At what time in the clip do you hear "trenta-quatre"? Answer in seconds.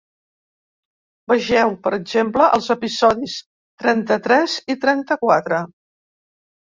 4.87-5.61